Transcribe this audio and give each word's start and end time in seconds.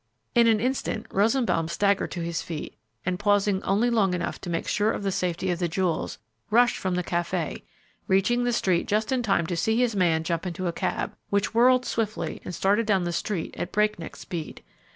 In 0.33 0.47
an 0.47 0.59
instant 0.59 1.05
Rosenbaum 1.11 1.67
staggered 1.67 2.09
to 2.09 2.21
his 2.21 2.41
feet, 2.41 2.75
and, 3.05 3.19
pausing 3.19 3.61
only 3.61 3.91
long 3.91 4.15
enough 4.15 4.41
to 4.41 4.49
make 4.49 4.67
sure 4.67 4.91
of 4.91 5.03
the 5.03 5.11
safety 5.11 5.51
of 5.51 5.59
the 5.59 5.67
jewels, 5.67 6.17
rushed 6.49 6.75
from 6.77 6.95
the 6.95 7.03
café, 7.03 7.61
reaching 8.07 8.43
the 8.43 8.51
street 8.51 8.87
just 8.87 9.11
in 9.11 9.21
time 9.21 9.45
to 9.45 9.55
see 9.55 9.77
his 9.77 9.95
man 9.95 10.23
jump 10.23 10.47
into 10.47 10.65
a 10.65 10.73
cab, 10.73 11.15
which 11.29 11.53
whirled 11.53 11.85
swiftly 11.85 12.41
and 12.43 12.55
started 12.55 12.87
down 12.87 13.03
the 13.03 13.11
street 13.13 13.53
at 13.55 13.71
break 13.71 13.99
neck 13.99 14.15
speed. 14.15 14.63